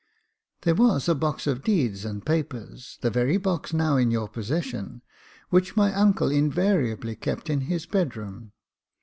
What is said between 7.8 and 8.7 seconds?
bedroom.